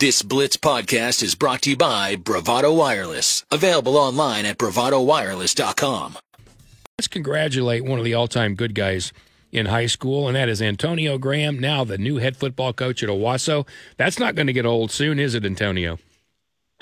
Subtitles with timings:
[0.00, 3.44] This Blitz podcast is brought to you by Bravado Wireless.
[3.50, 6.16] Available online at bravadowireless.com.
[6.98, 9.12] Let's congratulate one of the all time good guys
[9.52, 13.10] in high school, and that is Antonio Graham, now the new head football coach at
[13.10, 13.68] Owasso.
[13.98, 15.98] That's not going to get old soon, is it, Antonio?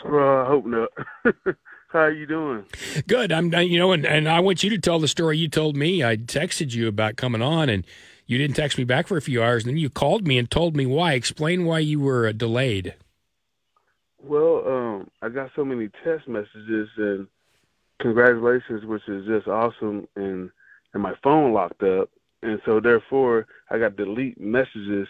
[0.05, 0.91] Well, I hope not.
[1.89, 2.67] How are you doing?
[3.09, 3.33] Good.
[3.33, 6.05] I'm, you know, and, and I want you to tell the story you told me.
[6.05, 7.85] I texted you about coming on, and
[8.27, 9.65] you didn't text me back for a few hours.
[9.65, 11.15] And then you called me and told me why.
[11.15, 12.95] Explain why you were uh, delayed.
[14.23, 17.27] Well, um, I got so many text messages and
[18.01, 20.51] congratulations, which is just awesome, and
[20.95, 22.11] and my phone locked up,
[22.43, 25.07] and so therefore I got to delete messages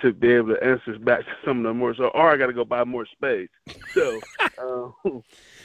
[0.00, 1.94] to be able to answer back to some of them more.
[1.94, 3.48] So, or I got to go buy more space.
[3.94, 4.20] So,
[4.58, 4.94] um,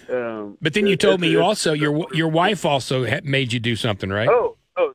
[0.10, 3.76] um, but then you told me you also your your wife also made you do
[3.76, 4.30] something, right?
[4.30, 4.94] Oh, oh,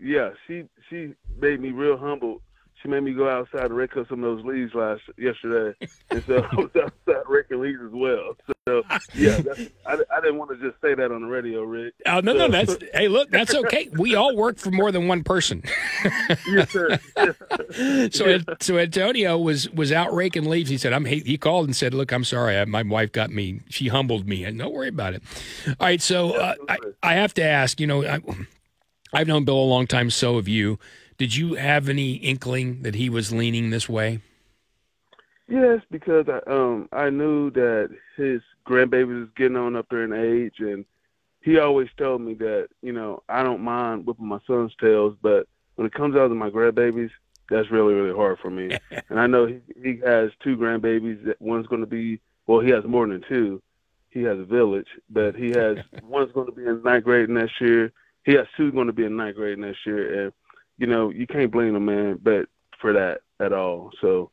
[0.00, 0.30] yeah.
[0.46, 2.40] She she made me real humble
[2.82, 5.76] she made me go outside and rake up some of those leaves last yesterday,
[6.10, 8.36] and so I was outside raking leaves as well.
[8.66, 8.82] So
[9.14, 9.40] yeah,
[9.86, 11.94] I, I didn't want to just say that on the radio, Rick.
[12.06, 12.38] Oh no, so.
[12.38, 13.88] no, that's hey, look, that's okay.
[13.92, 15.62] We all work for more than one person.
[16.46, 16.98] yes, sir.
[18.10, 20.70] so so Antonio was was out raking leaves.
[20.70, 22.58] He said, "I'm." He, he called and said, "Look, I'm sorry.
[22.58, 23.60] I, my wife got me.
[23.68, 25.22] She humbled me, and don't worry about it."
[25.66, 27.80] All right, so uh, I I have to ask.
[27.80, 28.20] You know, I,
[29.12, 30.10] I've known Bill a long time.
[30.10, 30.78] So have you.
[31.18, 34.20] Did you have any inkling that he was leaning this way?
[35.48, 40.12] Yes, because I um I knew that his grandbaby was getting on up there in
[40.12, 40.84] age, and
[41.40, 45.48] he always told me that you know I don't mind whipping my son's tails, but
[45.74, 47.10] when it comes out to my grandbabies,
[47.50, 48.78] that's really really hard for me.
[49.08, 51.24] and I know he he has two grandbabies.
[51.24, 53.60] That one's going to be well, he has more than two.
[54.10, 57.60] He has a village, but he has one's going to be in ninth grade next
[57.60, 57.90] year.
[58.24, 60.32] He has two going to be in ninth grade next year, and
[60.78, 62.46] you know, you can't blame a man, but
[62.80, 63.90] for that at all.
[64.00, 64.30] So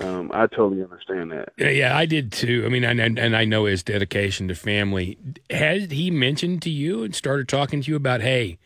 [0.00, 1.50] um, I totally understand that.
[1.58, 2.62] Yeah, yeah, I did too.
[2.64, 5.18] I mean, and, and I know his dedication to family.
[5.50, 8.58] Has he mentioned to you and started talking to you about, hey,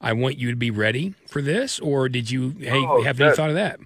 [0.00, 3.26] I want you to be ready for this, or did you hey oh, have that,
[3.26, 3.80] any thought of that?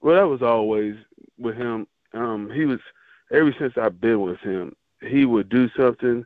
[0.00, 0.94] Well, that was always
[1.36, 1.86] with him.
[2.14, 2.78] Um, he was
[3.32, 4.74] ever since I've been with him.
[5.02, 6.24] He would do something.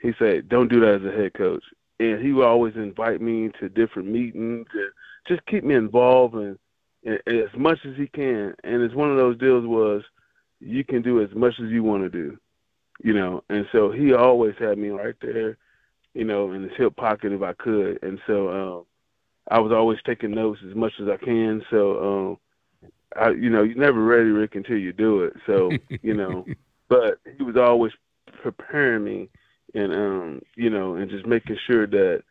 [0.00, 1.62] He said, "Don't do that as a head coach,"
[2.00, 4.90] and he would always invite me to different meetings and
[5.26, 6.58] just keep me involved and,
[7.04, 8.54] and, and as much as he can.
[8.64, 10.02] And it's one of those deals was
[10.60, 12.38] you can do as much as you want to do,
[13.02, 13.42] you know.
[13.48, 15.58] And so he always had me right there,
[16.14, 18.02] you know, in his hip pocket if I could.
[18.02, 18.86] And so um,
[19.50, 21.62] I was always taking notes as much as I can.
[21.70, 22.38] So
[22.82, 25.34] um, I, you know, you're never ready, Rick, until you do it.
[25.46, 25.70] So
[26.02, 26.46] you know,
[26.88, 27.92] but he was always
[28.42, 29.28] preparing me
[29.74, 32.22] and um, you know, and just making sure that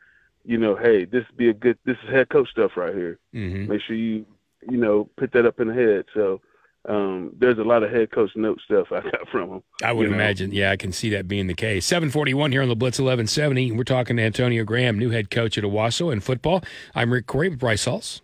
[0.46, 3.20] you know, hey, this be a good, this is head coach stuff right here.
[3.34, 3.72] Mm-hmm.
[3.72, 4.26] Make sure you,
[4.70, 6.06] you know, put that up in the head.
[6.14, 6.42] So
[6.88, 9.64] um, there's a lot of head coach note stuff I got from him.
[9.84, 10.50] I would imagine.
[10.50, 10.58] Know?
[10.58, 11.86] Yeah, I can see that being the case.
[11.86, 13.72] 741 here on the Blitz 1170.
[13.72, 16.64] We're talking to Antonio Graham, new head coach at Owasso in football.
[16.94, 18.22] I'm Rick Couri with Bryce Hulse.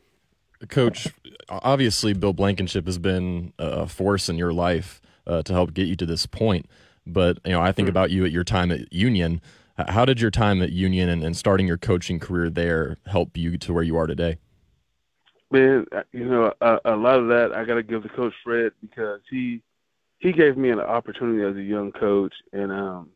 [0.68, 1.07] Coach,
[1.47, 5.96] obviously Bill Blankenship has been a force in your life uh, to help get you
[5.96, 6.66] to this point.
[7.07, 7.91] But, you know, I think mm-hmm.
[7.91, 9.41] about you at your time at Union–
[9.88, 13.57] how did your time at Union and, and starting your coaching career there help you
[13.59, 14.38] to where you are today?
[15.51, 18.34] Man, uh, you know, a, a lot of that I got to give to Coach
[18.44, 19.62] Fred because he
[20.19, 23.09] he gave me an opportunity as a young coach, and um,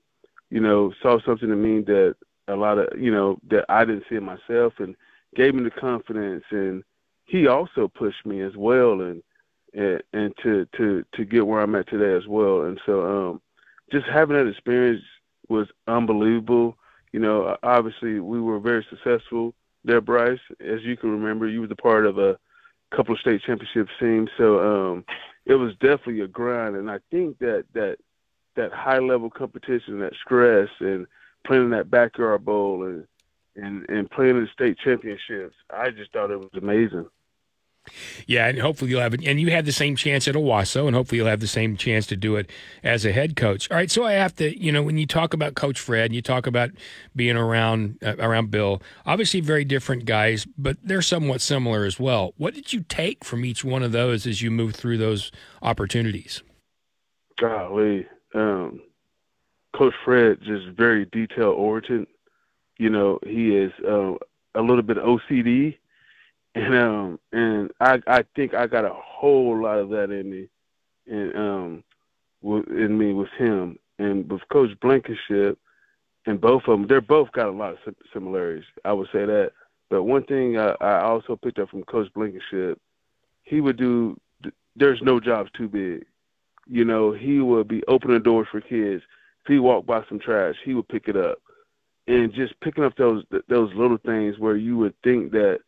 [0.50, 2.16] you know, saw something in me that
[2.48, 4.96] a lot of you know that I didn't see in myself, and
[5.36, 6.84] gave me the confidence, and
[7.26, 9.22] he also pushed me as well, and
[9.74, 13.42] and, and to to to get where I'm at today as well, and so um,
[13.92, 15.04] just having that experience
[15.50, 16.78] was unbelievable.
[17.12, 19.54] You know, obviously we were very successful
[19.86, 20.40] there, Bryce.
[20.60, 22.38] As you can remember, you was a part of a
[22.96, 25.06] couple of state championship teams, so um,
[25.46, 26.76] it was definitely a grind.
[26.76, 27.98] And I think that that
[28.56, 31.08] that high level competition, that stress, and
[31.46, 33.06] playing in that backyard bowl and
[33.56, 37.08] and and playing in state championships, I just thought it was amazing.
[38.28, 39.26] Yeah, and hopefully you'll have it.
[39.26, 42.08] And you had the same chance at Owasso, and hopefully you'll have the same chance
[42.08, 42.50] to do it
[42.84, 43.70] as a head coach.
[43.70, 46.16] All right, so I have to, you know, when you talk about Coach Fred, and
[46.16, 46.72] you talk about
[47.16, 52.34] being around uh, around Bill, obviously very different guys, but they're somewhat similar as well.
[52.38, 55.32] What did you take from each one of those as you move through those
[55.62, 56.42] opportunities?
[57.40, 58.82] Golly, um,
[59.76, 62.08] Coach Fred just very detail oriented.
[62.78, 64.14] You know, he is uh,
[64.56, 65.78] a little bit OCD
[66.56, 70.50] and um and I I think I got a whole lot of that in me,
[71.08, 71.84] and um,
[72.44, 75.60] in me with him and with Coach Blankenship,
[76.26, 78.66] and both of them they're both got a lot of similarities.
[78.86, 79.52] I would say that.
[79.90, 82.80] But one thing I, I also picked up from Coach Blankenship,
[83.44, 84.20] he would do.
[84.76, 86.06] There's no jobs too big.
[86.68, 89.04] you know, he would be opening doors for kids.
[89.42, 91.40] If he walked by some trash, he would pick it up,
[92.08, 95.60] and just picking up those those little things where you would think that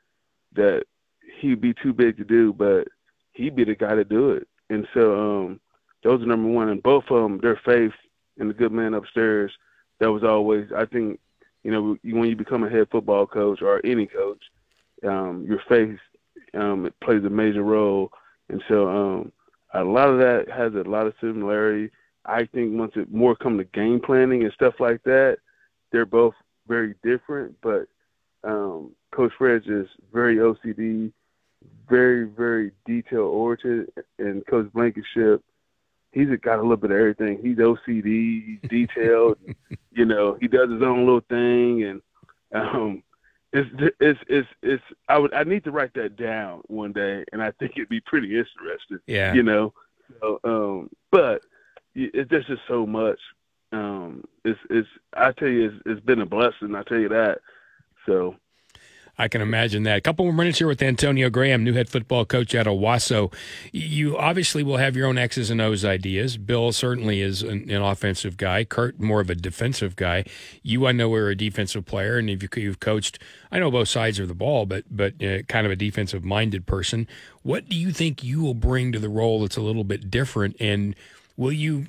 [0.56, 0.84] that
[1.40, 2.88] he'd be too big to do, but
[3.34, 4.48] he'd be the guy to do it.
[4.70, 5.60] And so um,
[6.04, 7.94] those are number one, and both of them, their faith
[8.38, 9.52] in the good man upstairs.
[10.00, 11.20] That was always, I think,
[11.64, 14.44] you know, when you become a head football coach or any coach,
[15.06, 16.00] um, your faith
[16.56, 18.12] um, it plays a major role.
[18.50, 19.32] And so um,
[19.74, 21.92] a lot of that has a lot of similarity.
[22.26, 25.38] I think once it more come to game planning and stuff like that,
[25.92, 26.34] they're both
[26.68, 27.56] very different.
[27.62, 27.88] But
[28.44, 31.12] um, Coach Fred's is very OCD,
[31.90, 35.42] very very detail oriented, and Coach Blankenship,
[36.12, 37.40] he's got a little bit of everything.
[37.42, 39.38] He's OCD, he's detailed,
[39.92, 42.02] you know, he does his own little thing, and
[42.54, 43.04] um,
[43.54, 43.70] it's
[44.00, 47.52] it's it's it's I would I need to write that down one day, and I
[47.52, 49.00] think it'd be pretty interesting.
[49.08, 49.74] Yeah, you know.
[50.20, 51.42] So, um, but
[51.94, 53.20] it's just just so much.
[53.72, 56.76] Um, it's it's I tell you, it's, it's been a blessing.
[56.76, 57.40] I tell you that.
[58.06, 58.36] So
[59.18, 59.98] I can imagine that.
[59.98, 63.34] A couple more minutes here with Antonio Graham, new head football coach at Owasso.
[63.72, 66.38] You obviously will have your own X's and O's ideas.
[66.38, 68.66] Bill certainly is an, an offensive guy.
[68.66, 70.26] Kirk, more of a defensive guy.
[70.64, 73.20] You, I know, are a defensive player, and you've, you've coached,
[73.52, 76.66] I know both sides of the ball, but but uh, kind of a defensive minded
[76.66, 77.08] person.
[77.44, 80.58] What do you think you will bring to the role that's a little bit different?
[80.60, 80.96] And
[81.38, 81.88] will you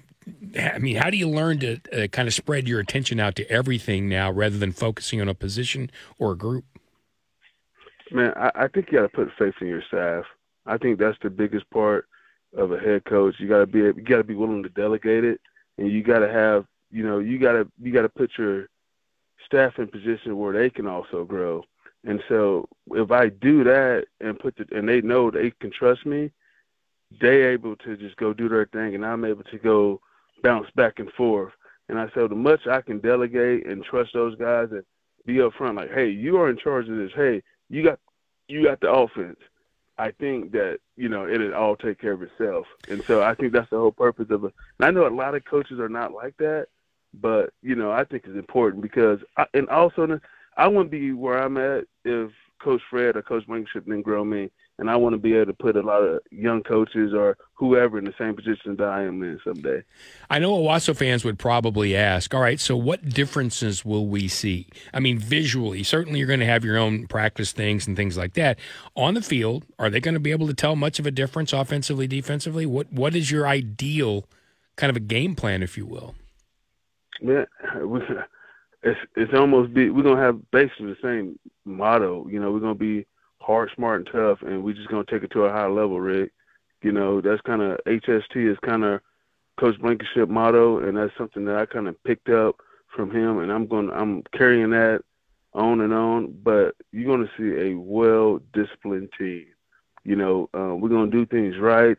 [0.58, 3.49] I mean, how do you learn to uh, kind of spread your attention out to
[3.50, 6.64] everything now rather than focusing on a position or a group?
[8.12, 10.24] Man, I, I think you got to put faith in your staff.
[10.64, 12.08] I think that's the biggest part
[12.56, 13.36] of a head coach.
[13.38, 15.40] You got to be you got to be willing to delegate it,
[15.78, 18.68] and you got to have you know you got to you got to put your
[19.44, 21.64] staff in position where they can also grow.
[22.04, 26.06] And so if I do that and put the and they know they can trust
[26.06, 26.30] me,
[27.20, 30.00] they able to just go do their thing, and I'm able to go
[30.42, 31.52] bounce back and forth.
[31.88, 34.82] And I said, the much I can delegate and trust those guys and
[35.24, 37.12] be upfront, like, hey, you are in charge of this.
[37.14, 37.98] Hey, you got
[38.48, 39.38] you got the offense.
[39.98, 43.52] I think that you know it'll all take care of itself, and so I think
[43.52, 44.52] that's the whole purpose of it.
[44.78, 46.66] And I know a lot of coaches are not like that,
[47.14, 50.20] but you know I think it's important because, I, and also
[50.56, 52.30] I wouldn't be where I'm at if
[52.62, 55.52] Coach Fred or Coach Blankenship didn't grow me and I want to be able to
[55.54, 59.22] put a lot of young coaches or whoever in the same position that I am
[59.22, 59.82] in someday.
[60.28, 64.68] I know Owasso fans would probably ask, all right, so what differences will we see?
[64.92, 68.34] I mean, visually, certainly you're going to have your own practice things and things like
[68.34, 68.58] that.
[68.94, 71.52] On the field, are they going to be able to tell much of a difference
[71.52, 72.66] offensively, defensively?
[72.66, 74.26] What What is your ideal
[74.76, 76.14] kind of a game plan, if you will?
[77.22, 77.46] Man,
[78.86, 82.26] it's it's almost be we're gonna have basically the same motto.
[82.28, 83.04] You know, we're gonna be
[83.40, 86.32] hard, smart, and tough, and we're just gonna take it to a high level, Rick.
[86.82, 89.00] You know, that's kind of HST is kind of
[89.58, 92.56] Coach Blankenship motto, and that's something that I kind of picked up
[92.94, 95.02] from him, and I'm going to I'm carrying that
[95.52, 96.38] on and on.
[96.44, 99.46] But you're gonna see a well-disciplined team.
[100.04, 101.96] You know, uh, we're gonna do things right,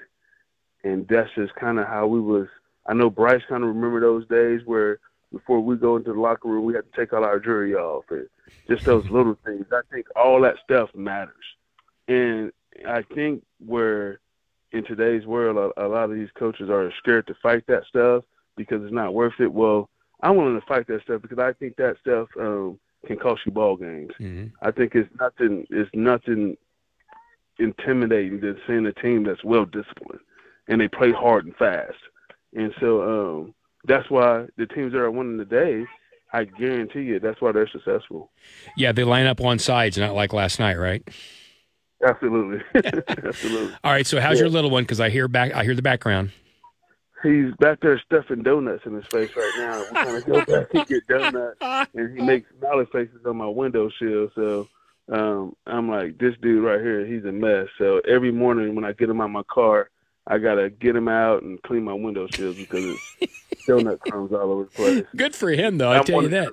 [0.86, 2.48] and that's just kind of how we was.
[2.86, 5.00] I know Bryce kind of remember those days where
[5.32, 8.06] before we go into the locker room, we had to take all our jewelry off
[8.10, 8.28] and
[8.70, 9.66] just those little things.
[9.72, 11.34] I think all that stuff matters.
[12.08, 12.52] And
[12.88, 14.20] I think where
[14.72, 18.24] in today's world, a, a lot of these coaches are scared to fight that stuff
[18.56, 19.52] because it's not worth it.
[19.52, 19.90] Well,
[20.22, 23.52] I'm willing to fight that stuff because I think that stuff um, can cost you
[23.52, 24.12] ball games.
[24.20, 24.48] Mm-hmm.
[24.62, 25.68] I think it's nothing.
[25.70, 26.58] It's nothing
[27.60, 30.22] intimidating than seeing a team that's well disciplined
[30.68, 31.98] and they play hard and fast.
[32.56, 33.54] And so um,
[33.88, 35.86] that's why the teams that are winning today,
[36.34, 38.32] I guarantee you, that's why they're successful.
[38.76, 41.08] Yeah, they line up on sides, not like last night, right?
[42.06, 43.74] Absolutely, absolutely.
[43.84, 44.44] All right, so how's yeah.
[44.44, 44.84] your little one?
[44.84, 46.32] Because I hear back, I hear the background.
[47.24, 49.80] He's back there stuffing donuts in his face right now.
[49.80, 53.48] We're trying to go back and get donuts, and he makes smiley faces on my
[53.48, 54.30] window sill.
[54.36, 54.68] So
[55.12, 57.68] um, I'm like, this dude right here, he's a mess.
[57.80, 59.90] So every morning when I get him out my car,
[60.30, 64.52] I gotta get him out and clean my window sills because it's donut crumbs all
[64.52, 65.06] over the place.
[65.16, 65.92] Good for him, though.
[65.92, 66.52] I tell you that.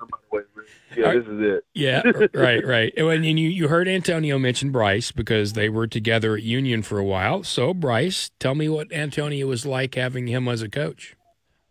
[0.96, 1.64] Yeah, this is it.
[1.74, 2.02] yeah,
[2.34, 2.92] right, right.
[2.96, 7.04] And you you heard Antonio mention Bryce because they were together at Union for a
[7.04, 7.42] while.
[7.42, 11.16] So Bryce, tell me what Antonio was like having him as a coach.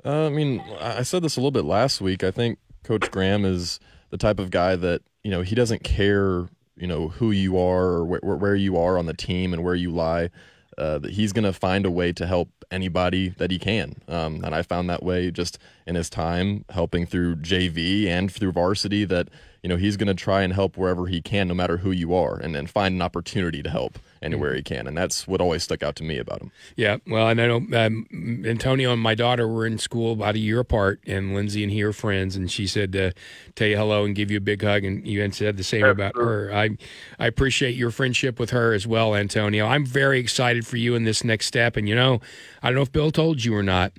[0.03, 2.23] Uh, I mean, I said this a little bit last week.
[2.25, 3.79] I think Coach Graham is
[4.09, 8.01] the type of guy that you know he doesn't care you know who you are
[8.01, 10.29] or wh- where you are on the team and where you lie
[10.77, 13.95] uh, that he's going to find a way to help anybody that he can.
[14.07, 18.51] Um, and I found that way just in his time helping through JV and through
[18.51, 19.29] varsity that
[19.63, 22.13] you know he's going to try and help wherever he can, no matter who you
[22.13, 24.87] are, and then find an opportunity to help anywhere he can.
[24.87, 26.51] And that's what always stuck out to me about him.
[26.75, 30.39] Yeah, well, and I know um, Antonio and my daughter were in school about a
[30.39, 33.13] year apart, and Lindsay and he are friends, and she said to
[33.55, 35.85] tell you hello and give you a big hug, and you had said the same
[35.85, 36.53] about her.
[36.53, 36.71] I
[37.17, 39.65] I appreciate your friendship with her as well, Antonio.
[39.65, 42.19] I'm very excited for you in this next step, and you know,
[42.61, 43.93] I don't know if Bill told you or not,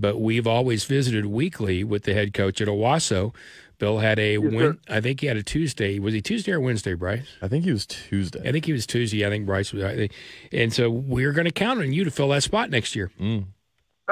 [0.00, 3.34] but we've always visited weekly with the head coach at Owasso.
[3.78, 4.78] Bill had a win.
[4.88, 5.98] I think he had a Tuesday.
[5.98, 7.26] Was he Tuesday or Wednesday, Bryce?
[7.40, 8.46] I think he was Tuesday.
[8.46, 9.26] I think he was Tuesday.
[9.26, 9.82] I think Bryce was.
[9.82, 10.12] I think,
[10.52, 13.10] and so we're going to count on you to fill that spot next year.
[13.18, 13.46] Mm.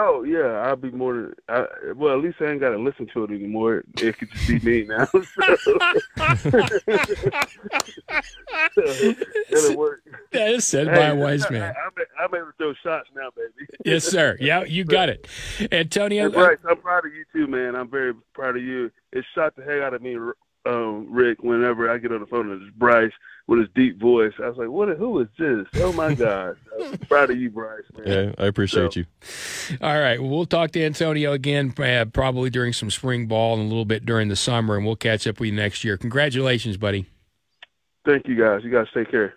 [0.01, 1.35] Oh yeah, I'll be more than.
[1.49, 3.83] I, well, at least I ain't got to listen to it anymore.
[4.01, 5.09] It could just be me now.
[8.75, 8.83] So,
[9.51, 10.03] it'll work.
[10.33, 11.63] That is said by Hey, a wise I, man.
[11.63, 11.75] I,
[12.19, 13.69] I'm able to throw shots now, baby.
[13.85, 14.37] Yes, sir.
[14.41, 15.27] Yeah, you got it,
[15.73, 16.29] Antonio.
[16.31, 17.75] Hey, Bryce, I'm proud of you too, man.
[17.77, 18.91] I'm very proud of you.
[19.13, 20.17] It shot the heck out of me,
[20.67, 21.43] um, Rick.
[21.43, 23.13] Whenever I get on the phone and it's Bryce
[23.47, 24.89] with his deep voice, I was like, "What?
[24.99, 25.67] Who is this?
[25.77, 28.07] Oh my God!" I'm proud of you, Bryce, man.
[28.07, 29.07] Yeah, I appreciate So- you.
[29.81, 33.63] All right, well, we'll talk to Antonio again, uh, probably during some spring ball and
[33.63, 35.97] a little bit during the summer, and we'll catch up with you next year.
[35.97, 37.07] Congratulations, buddy.
[38.05, 38.63] Thank you, guys.
[38.65, 39.35] You guys take care.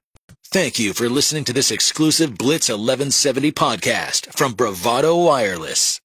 [0.51, 5.99] Thank you for listening to this exclusive Blitz 1170 podcast from Bravado Wireless.